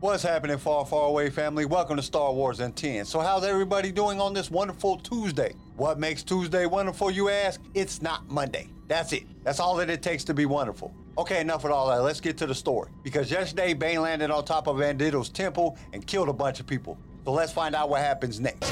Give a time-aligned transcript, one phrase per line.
[0.00, 1.66] What's happening, far, far away family?
[1.66, 3.04] Welcome to Star Wars in 10.
[3.04, 5.54] So, how's everybody doing on this wonderful Tuesday?
[5.76, 7.60] What makes Tuesday wonderful, you ask?
[7.74, 8.70] It's not Monday.
[8.88, 9.24] That's it.
[9.44, 10.94] That's all that it takes to be wonderful.
[11.18, 11.98] Okay, enough with all that.
[11.98, 12.88] Let's get to the story.
[13.02, 16.96] Because yesterday, Bane landed on top of Andeddu's temple and killed a bunch of people.
[17.26, 18.70] So, let's find out what happens next.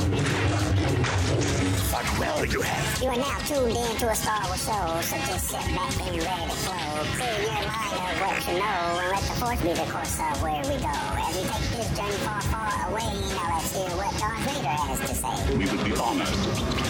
[1.98, 3.02] Well, you have.
[3.02, 6.22] You are now tuned in to a Star Wars show, so just sit back and
[6.22, 7.02] ready to flow.
[7.18, 10.40] Clear your mind of what you know, and let the force be the course of
[10.40, 10.94] where we go.
[11.18, 15.00] As we take this journey far, far away, now let's hear what Darth Vader has
[15.10, 15.56] to say.
[15.56, 16.28] We would be honored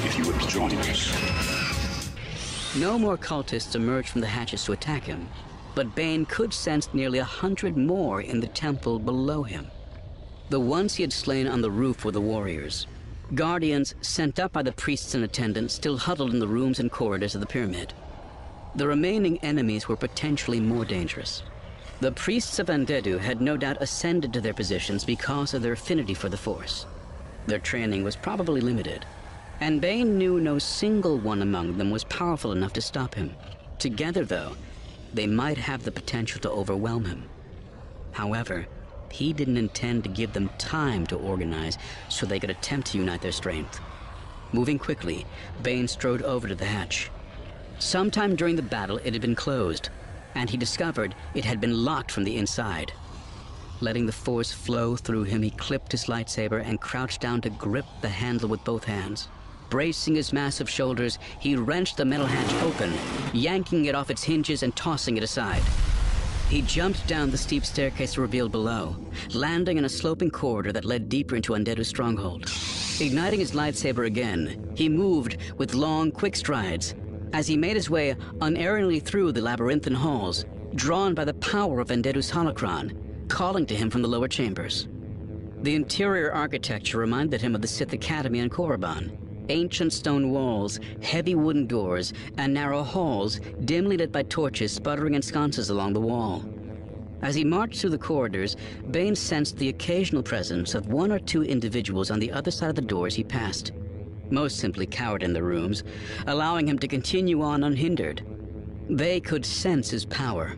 [0.04, 2.08] if you would join us.
[2.76, 5.26] No more cultists emerged from the hatches to attack him,
[5.74, 9.68] but Bane could sense nearly a hundred more in the temple below him.
[10.50, 12.86] The ones he had slain on the roof were the warriors.
[13.34, 17.34] Guardians sent up by the priests and attendants still huddled in the rooms and corridors
[17.34, 17.92] of the pyramid.
[18.74, 21.42] The remaining enemies were potentially more dangerous.
[22.00, 26.14] The priests of Andeddu had no doubt ascended to their positions because of their affinity
[26.14, 26.86] for the Force.
[27.46, 29.04] Their training was probably limited,
[29.60, 33.34] and Bane knew no single one among them was powerful enough to stop him.
[33.78, 34.52] Together, though,
[35.12, 37.24] they might have the potential to overwhelm him.
[38.12, 38.66] However,
[39.12, 41.78] he didn't intend to give them time to organize
[42.08, 43.80] so they could attempt to unite their strength.
[44.52, 45.26] Moving quickly,
[45.62, 47.10] Bane strode over to the hatch.
[47.78, 49.90] Sometime during the battle, it had been closed,
[50.34, 52.92] and he discovered it had been locked from the inside.
[53.80, 57.86] Letting the force flow through him, he clipped his lightsaber and crouched down to grip
[58.00, 59.28] the handle with both hands.
[59.70, 62.92] Bracing his massive shoulders, he wrenched the metal hatch open,
[63.32, 65.62] yanking it off its hinges and tossing it aside.
[66.48, 68.96] He jumped down the steep staircase revealed below,
[69.34, 72.50] landing in a sloping corridor that led deeper into Andeddu's stronghold.
[73.00, 76.94] Igniting his lightsaber again, he moved with long, quick strides.
[77.34, 81.90] As he made his way unerringly through the labyrinthine halls, drawn by the power of
[81.90, 84.88] Andeddu's holocron, calling to him from the lower chambers.
[85.60, 89.27] The interior architecture reminded him of the Sith Academy on Korriban.
[89.50, 95.22] Ancient stone walls, heavy wooden doors, and narrow halls dimly lit by torches sputtering in
[95.22, 96.44] sconces along the wall.
[97.22, 98.56] As he marched through the corridors,
[98.90, 102.76] Bane sensed the occasional presence of one or two individuals on the other side of
[102.76, 103.72] the doors he passed.
[104.30, 105.82] Most simply cowered in the rooms,
[106.26, 108.22] allowing him to continue on unhindered.
[108.90, 110.56] They could sense his power,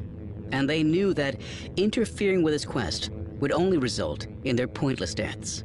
[0.52, 1.40] and they knew that
[1.76, 5.64] interfering with his quest would only result in their pointless deaths.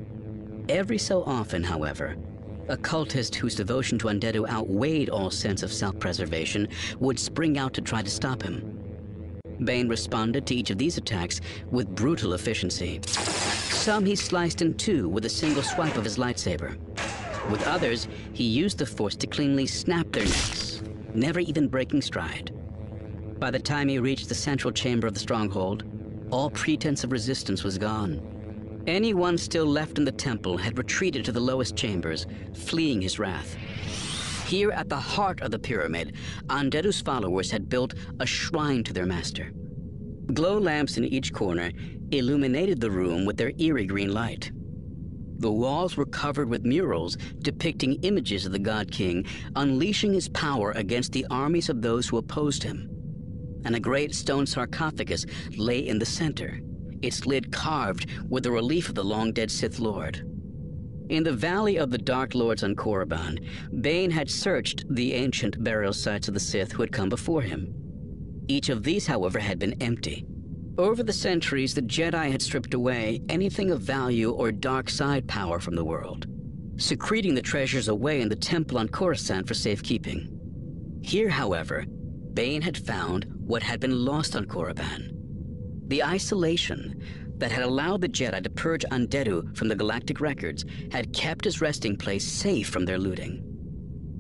[0.70, 2.16] Every so often, however,
[2.68, 6.68] a cultist whose devotion to Andeddu outweighed all sense of self-preservation
[7.00, 8.80] would spring out to try to stop him.
[9.64, 13.00] Bane responded to each of these attacks with brutal efficiency.
[13.06, 16.78] Some he sliced in two with a single swipe of his lightsaber.
[17.50, 20.82] With others, he used the force to cleanly snap their necks,
[21.14, 22.52] never even breaking stride.
[23.40, 25.84] By the time he reached the central chamber of the stronghold,
[26.32, 28.35] all pretense of resistance was gone.
[28.88, 33.56] Anyone still left in the temple had retreated to the lowest chambers, fleeing his wrath.
[34.46, 36.16] Here at the heart of the pyramid,
[36.52, 39.52] Andeddu's followers had built a shrine to their master.
[40.34, 41.72] Glow lamps in each corner
[42.12, 44.52] illuminated the room with their eerie green light.
[45.40, 49.26] The walls were covered with murals depicting images of the God King
[49.56, 52.90] unleashing his power against the armies of those who opposed him.
[53.66, 55.26] And a great stone sarcophagus
[55.58, 56.62] lay in the center,
[57.06, 60.30] its lid carved with the relief of the long dead Sith Lord.
[61.10, 63.38] In the Valley of the Dark Lords on Korriban,
[63.82, 67.74] Bane had searched the ancient burial sites of the Sith who had come before him.
[68.48, 70.26] Each of these, however, had been empty.
[70.78, 75.60] Over the centuries, the Jedi had stripped away anything of value or dark side power
[75.60, 76.26] from the world,
[76.78, 81.00] secreting the treasures away in the temple on Coruscant for safekeeping.
[81.02, 81.86] Here, however,
[82.34, 85.15] Bane had found what had been lost on Korriban.
[85.88, 87.02] The isolation
[87.38, 91.62] that had allowed the Jedi to purge Andeddu from the galactic records had kept his
[91.62, 93.44] resting place safe from their looting.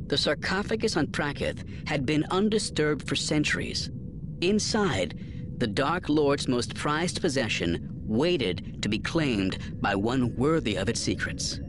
[0.07, 3.89] The sarcophagus on Prakith had been undisturbed for centuries.
[4.41, 5.17] Inside,
[5.57, 10.99] the Dark Lord's most prized possession waited to be claimed by one worthy of its
[10.99, 11.59] secrets.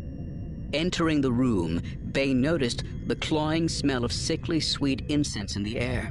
[0.75, 1.81] Entering the room,
[2.13, 6.11] Bane noticed the cloying smell of sickly sweet incense in the air.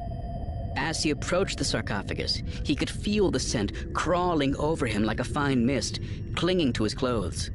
[0.75, 5.23] As he approached the sarcophagus, he could feel the scent crawling over him like a
[5.23, 5.99] fine mist,
[6.35, 7.49] clinging to his clothes.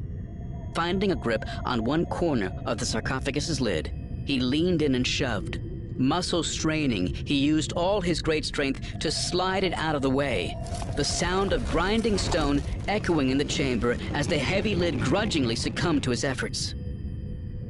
[0.74, 3.92] Finding a grip on one corner of the sarcophagus's lid,
[4.24, 5.60] he leaned in and shoved.
[5.98, 10.56] Muscle straining, he used all his great strength to slide it out of the way.
[10.96, 16.02] The sound of grinding stone echoing in the chamber as the heavy lid grudgingly succumbed
[16.04, 16.74] to his efforts.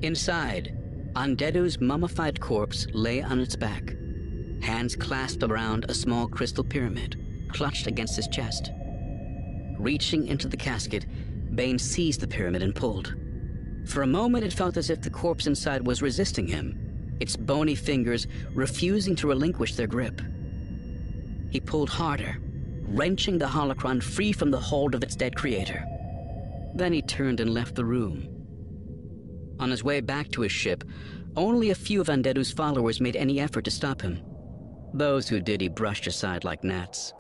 [0.03, 0.77] Inside,
[1.17, 3.97] Andeddu's mummified corpse lay on its back
[4.63, 8.71] hands clasped around a small crystal pyramid, clutched against his chest.
[9.79, 11.07] Reaching into the casket,
[11.55, 13.15] Bane seized the pyramid and pulled.
[13.87, 17.75] For a moment, it felt as if the corpse inside was resisting him, its bony
[17.75, 20.21] fingers refusing to relinquish their grip.
[21.51, 22.39] He pulled harder,
[22.83, 25.85] wrenching the holocron free from the hold of its dead creator.
[26.75, 28.29] Then he turned and left the room.
[29.59, 30.85] On his way back to his ship,
[31.37, 34.21] only a few of Andeddu's followers made any effort to stop him.
[34.93, 37.13] Those who did, he brushed aside like gnats.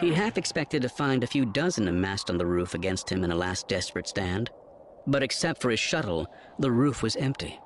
[0.00, 3.30] He'd half expected to find a few dozen amassed on the roof against him in
[3.30, 4.50] a last desperate stand.
[5.06, 6.26] But except for his shuttle,
[6.58, 7.60] the roof was empty.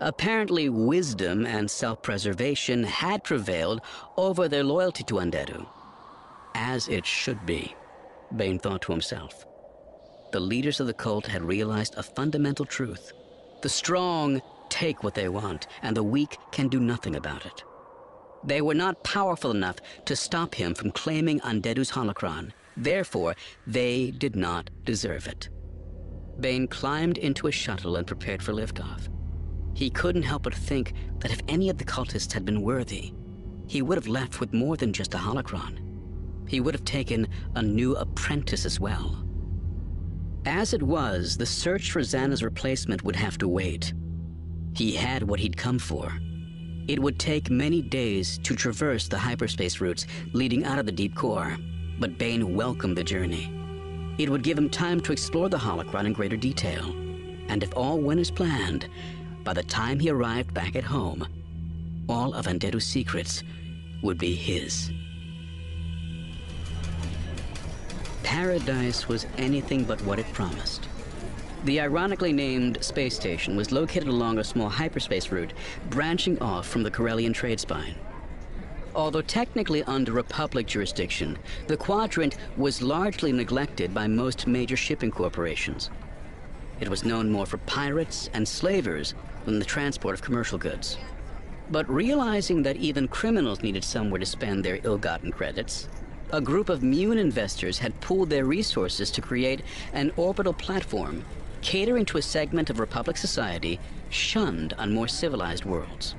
[0.00, 3.80] Apparently, wisdom and self preservation had prevailed
[4.16, 5.66] over their loyalty to Andeddu.
[6.54, 7.76] As it should be,
[8.34, 9.46] Bane thought to himself.
[10.32, 13.12] The leaders of the cult had realized a fundamental truth
[13.60, 17.62] the strong take what they want, and the weak can do nothing about it.
[18.44, 22.52] They were not powerful enough to stop him from claiming Andeddu's holocron.
[22.76, 23.34] Therefore,
[23.66, 25.48] they did not deserve it.
[26.40, 29.08] Bane climbed into a shuttle and prepared for liftoff.
[29.74, 33.12] He couldn't help but think that if any of the cultists had been worthy,
[33.68, 35.78] he would have left with more than just a holocron.
[36.48, 39.24] He would have taken a new apprentice as well.
[40.44, 43.94] As it was, the search for Zannah's replacement would have to wait.
[44.74, 46.12] He had what he'd come for.
[46.88, 51.14] It would take many days to traverse the hyperspace routes leading out of the deep
[51.14, 51.56] core,
[52.00, 53.52] but Bane welcomed the journey.
[54.18, 56.84] It would give him time to explore the holocron in greater detail.
[57.48, 58.88] And if all went as planned,
[59.44, 61.26] by the time he arrived back at home,
[62.08, 63.42] all of Andeddu's secrets
[64.02, 64.90] would be his.
[68.22, 70.88] Paradise was anything but what it promised.
[71.64, 75.52] The ironically named space station was located along a small hyperspace route
[75.90, 77.94] branching off from the Corellian trade spine.
[78.96, 81.38] Although technically under Republic jurisdiction,
[81.68, 85.88] the quadrant was largely neglected by most major shipping corporations.
[86.80, 89.14] It was known more for pirates and slavers
[89.44, 90.98] than the transport of commercial goods.
[91.70, 95.88] But realizing that even criminals needed somewhere to spend their ill gotten credits,
[96.32, 99.62] a group of Muun investors had pooled their resources to create
[99.92, 101.24] an orbital platform
[101.62, 103.80] catering to a segment of Republic society
[104.10, 106.14] shunned on more civilized worlds.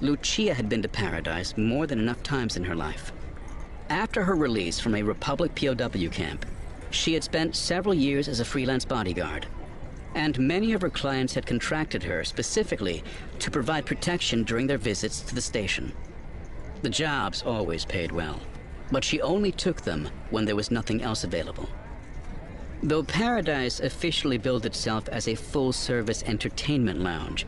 [0.00, 3.12] Lucia had been to paradise more than enough times in her life.
[3.90, 6.46] After her release from a Republic POW camp,
[6.90, 9.46] she had spent several years as a freelance bodyguard,
[10.14, 13.02] and many of her clients had contracted her specifically
[13.40, 15.92] to provide protection during their visits to the station.
[16.82, 18.40] The jobs always paid well,
[18.90, 21.68] but she only took them when there was nothing else available.
[22.84, 27.46] Though Paradise officially billed itself as a full service entertainment lounge,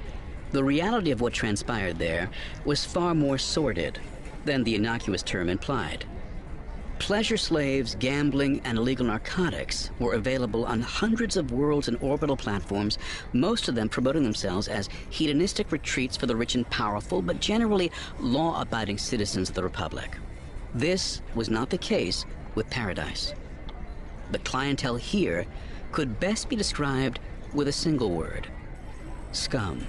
[0.53, 2.31] the reality of what transpired there
[2.65, 4.01] was far more sordid
[4.47, 6.07] than the innocuous term implied.
[6.99, 12.97] Pleasure slaves, gambling, and illegal narcotics were available on hundreds of worlds and orbital platforms,
[13.35, 17.93] most of them promoting themselves as hedonistic retreats for the rich and powerful, but generally
[18.21, 20.17] law abiding citizens of the Republic.
[20.75, 22.25] This was not the case
[22.55, 23.35] with Paradise.
[24.31, 25.47] The clientele here
[25.93, 27.21] could best be described
[27.55, 28.49] with a single word
[29.33, 29.87] scum.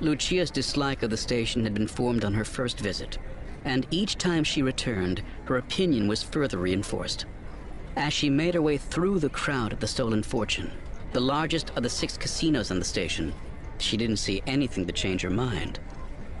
[0.00, 3.18] Lucia's dislike of the station had been formed on her first visit,
[3.64, 7.24] and each time she returned, her opinion was further reinforced.
[7.96, 10.70] As she made her way through the crowd at the Stolen Fortune,
[11.12, 13.34] the largest of the six casinos on the station,
[13.78, 15.80] she didn't see anything to change her mind.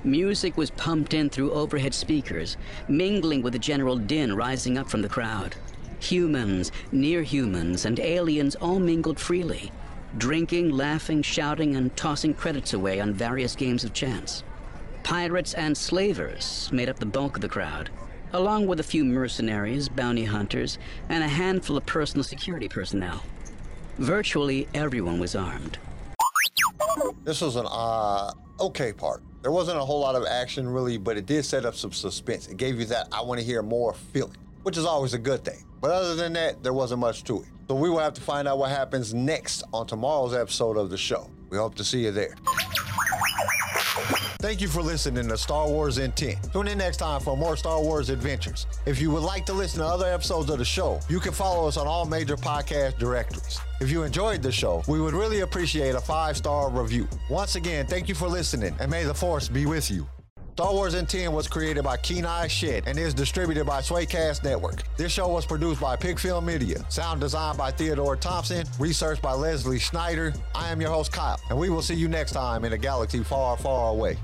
[0.04, 2.56] Music was pumped in through overhead speakers,
[2.88, 5.56] mingling with the general din rising up from the crowd.
[6.00, 9.70] Humans, near humans, and aliens all mingled freely,
[10.16, 14.42] drinking, laughing, shouting, and tossing credits away on various games of chance.
[15.02, 17.90] Pirates and slavers made up the bulk of the crowd,
[18.32, 20.78] along with a few mercenaries, bounty hunters,
[21.08, 23.22] and a handful of personal security personnel.
[23.98, 25.78] Virtually everyone was armed.
[27.24, 29.22] This was an uh, okay part.
[29.42, 32.48] There wasn't a whole lot of action really, but it did set up some suspense.
[32.48, 35.44] It gave you that I want to hear more feeling, which is always a good
[35.44, 35.64] thing.
[35.80, 37.48] But other than that, there wasn't much to it.
[37.68, 40.98] So we will have to find out what happens next on tomorrow's episode of the
[40.98, 41.30] show.
[41.50, 42.34] We hope to see you there.
[44.40, 46.36] Thank you for listening to Star Wars in 10.
[46.52, 48.66] Tune in next time for more Star Wars adventures.
[48.86, 51.68] If you would like to listen to other episodes of the show, you can follow
[51.68, 53.60] us on all major podcast directories.
[53.80, 57.06] If you enjoyed the show, we would really appreciate a five star review.
[57.28, 60.06] Once again, thank you for listening, and may the Force be with you.
[60.60, 64.82] Star Wars in 10 was created by Kenai Shed and is distributed by Swaycast Network.
[64.98, 69.78] This show was produced by Pigfield Media, sound designed by Theodore Thompson, research by Leslie
[69.78, 70.34] Schneider.
[70.54, 73.24] I am your host, Kyle, and we will see you next time in a galaxy
[73.24, 74.18] far, far away.